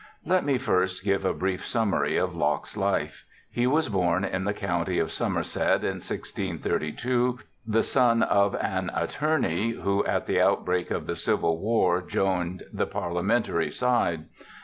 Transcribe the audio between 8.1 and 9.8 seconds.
of an attorney